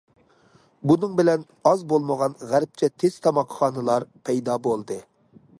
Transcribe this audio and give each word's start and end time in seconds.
بۇنىڭ 0.91 1.11
بىلەن 1.19 1.43
ئاز 1.71 1.83
بولمىغان 1.93 2.39
غەربچە 2.53 2.91
تېز 3.05 3.21
تاماقخانىلار 3.27 4.11
پەيدا 4.31 4.61
بولدى. 4.71 5.03